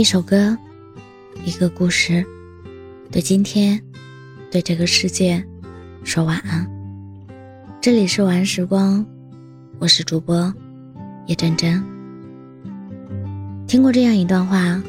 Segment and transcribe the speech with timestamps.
[0.00, 0.56] 一首歌，
[1.44, 2.24] 一个故事，
[3.12, 3.78] 对今天，
[4.50, 5.46] 对这个世界，
[6.04, 6.66] 说晚安。
[7.82, 9.04] 这里是晚安时光，
[9.78, 10.50] 我是主播
[11.26, 11.84] 叶真真。
[13.66, 14.82] 听过这样一段话：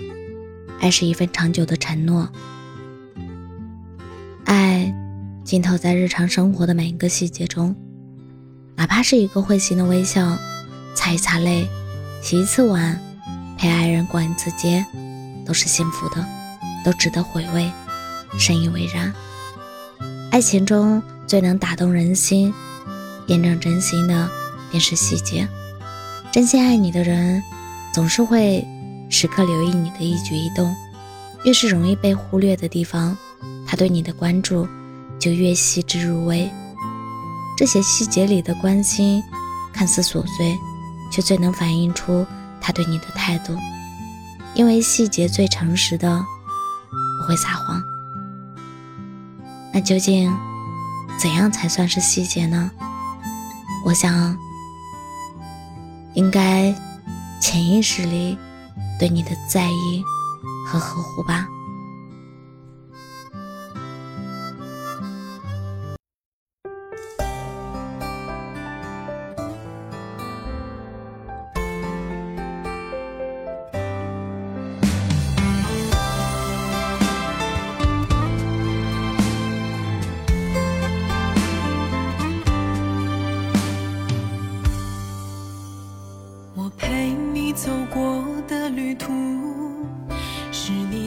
[0.80, 2.30] 爱是一份长久的承诺，
[4.46, 4.96] 爱
[5.44, 7.76] 浸透在日常生活的每一个细节中，
[8.78, 10.38] 哪怕是一个会心的微笑，
[10.96, 11.68] 擦一擦泪，
[12.22, 12.98] 洗一次碗，
[13.62, 14.84] 陪爱人逛一次街。
[15.46, 16.26] 都是幸福的，
[16.84, 17.70] 都值得回味，
[18.40, 19.14] 深以为然。
[20.32, 22.54] 爱情中最能打动人心、
[23.28, 24.30] 验证真心的，
[24.70, 25.48] 便是细节。
[26.32, 27.44] 真心爱你的人，
[27.94, 28.66] 总是会
[29.10, 30.74] 时刻留意你的一举一动。
[31.44, 33.18] 越是容易被忽略的地方，
[33.68, 34.68] 他对你的关注
[35.20, 36.50] 就越细致入微。
[37.58, 39.22] 这些细节里的关心，
[39.74, 40.56] 看似琐碎，
[41.12, 42.26] 却最能反映出
[42.62, 43.58] 他对你的态度。
[44.54, 46.24] 因为细节最诚实的
[47.20, 47.82] 不会撒谎，
[49.74, 50.32] 那究竟
[51.18, 52.70] 怎样才算是细节呢？
[53.86, 54.38] 我想，
[56.14, 56.76] 应该
[57.40, 58.38] 潜意识里
[59.00, 60.04] 对你的在意
[60.68, 61.48] 和呵护吧。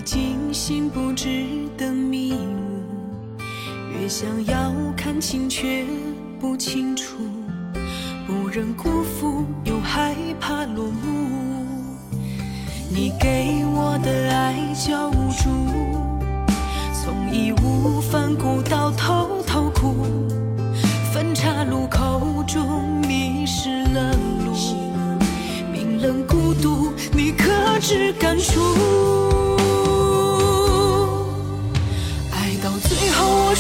[0.05, 1.47] 精心布置
[1.79, 3.41] 的迷雾。
[3.99, 5.87] 越想要看清，却
[6.39, 7.17] 不清楚，
[8.27, 11.65] 不忍辜负，又害怕落幕。
[12.91, 15.49] 你给我的爱叫无助，
[16.93, 19.14] 从义无反顾到偷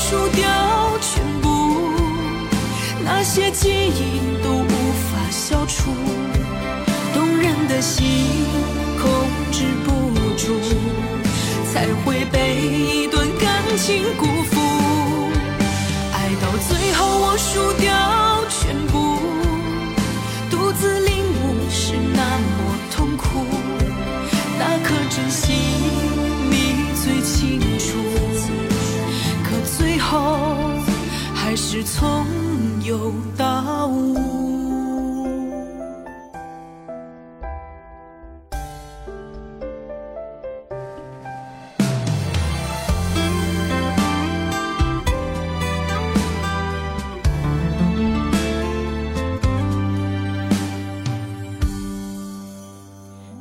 [0.06, 0.44] 输掉
[1.00, 1.48] 全部，
[3.02, 5.94] 那些记忆都无法消除。
[7.14, 8.04] 动人的心
[9.00, 9.10] 控
[9.50, 9.90] 制不
[10.36, 10.60] 住，
[11.72, 14.60] 才会被一段感情辜负。
[16.12, 17.90] 爱到最后，我输掉
[31.76, 32.24] 是从
[32.84, 34.14] 有到无。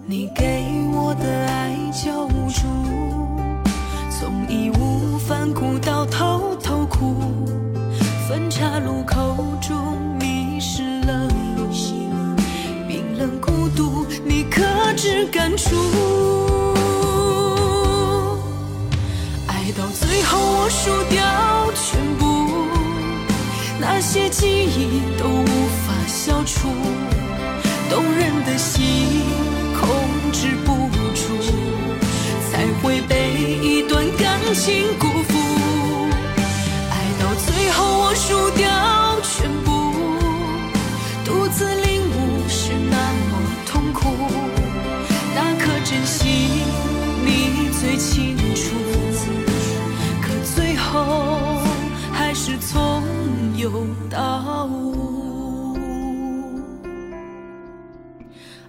[0.07, 2.63] 你给我的爱叫无助，
[4.09, 7.13] 从义无反顾到偷偷哭，
[8.33, 11.69] 分岔路口中迷失了路，
[12.87, 14.63] 冰冷孤独，你可
[14.95, 15.75] 知感触？
[19.45, 21.21] 爱到最后，我输掉
[21.75, 22.49] 全部，
[23.79, 25.45] 那些记忆都无
[25.85, 26.69] 法消除，
[27.87, 29.22] 动人的心。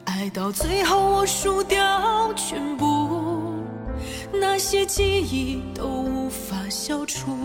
[0.04, 3.54] 爱到最后，我输掉全部，
[4.32, 7.36] 那些记忆都无法消除。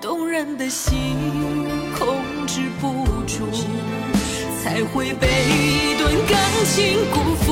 [0.00, 0.96] 动人的心
[1.98, 2.16] 控
[2.46, 3.44] 制不住，
[4.62, 7.47] 才会被一段感情辜负。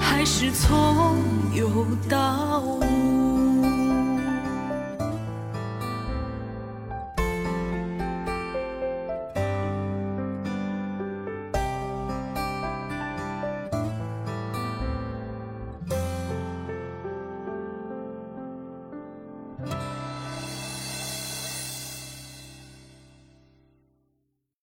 [0.00, 1.16] 还是从
[1.54, 3.13] 有到无。